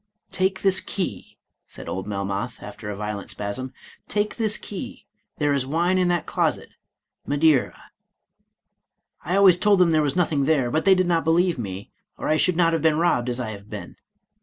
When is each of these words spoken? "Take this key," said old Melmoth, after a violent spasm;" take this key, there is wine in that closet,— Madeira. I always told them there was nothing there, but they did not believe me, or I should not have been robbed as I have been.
"Take 0.31 0.63
this 0.63 0.79
key," 0.79 1.37
said 1.67 1.87
old 1.87 2.07
Melmoth, 2.07 2.63
after 2.63 2.89
a 2.89 2.95
violent 2.95 3.29
spasm;" 3.29 3.71
take 4.17 4.37
this 4.37 4.57
key, 4.57 5.05
there 5.37 5.53
is 5.53 5.63
wine 5.63 5.99
in 5.99 6.07
that 6.07 6.25
closet,— 6.25 6.69
Madeira. 7.27 7.91
I 9.23 9.35
always 9.37 9.59
told 9.59 9.77
them 9.77 9.91
there 9.91 10.01
was 10.01 10.15
nothing 10.15 10.45
there, 10.45 10.71
but 10.71 10.85
they 10.85 10.95
did 10.95 11.05
not 11.05 11.23
believe 11.23 11.59
me, 11.59 11.91
or 12.17 12.29
I 12.29 12.37
should 12.37 12.57
not 12.57 12.73
have 12.73 12.81
been 12.81 12.97
robbed 12.97 13.29
as 13.29 13.39
I 13.39 13.51
have 13.51 13.69
been. 13.69 13.95